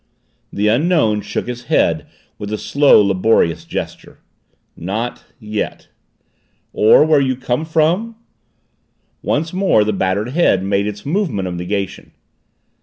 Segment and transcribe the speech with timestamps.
[0.51, 2.07] The Unknown shook his head
[2.39, 4.17] with a slow, laborious gesture.
[4.75, 5.89] "Not yet."
[6.73, 8.15] "Or where you came from?"
[9.21, 12.13] Once more the battered head made its movement of negation.